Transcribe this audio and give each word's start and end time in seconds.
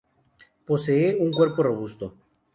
Posee 0.65 1.15
un 1.19 1.31
cuerpo 1.31 1.61
robusto. 1.61 2.15